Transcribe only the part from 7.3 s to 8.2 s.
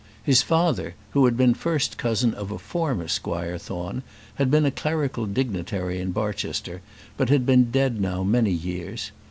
been dead